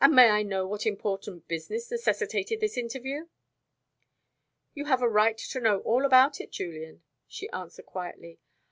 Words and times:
"And 0.00 0.16
may 0.16 0.28
I 0.30 0.42
know 0.42 0.66
what 0.66 0.84
important 0.84 1.46
business 1.46 1.92
necessitated 1.92 2.58
this 2.58 2.76
interview?" 2.76 3.28
"You 4.74 4.86
have 4.86 5.00
a 5.00 5.08
right 5.08 5.38
to 5.38 5.60
know 5.60 5.78
all 5.82 6.04
about 6.04 6.40
it, 6.40 6.50
Julian," 6.50 7.04
she 7.28 7.48
answered 7.50 7.86
quietly. 7.86 8.40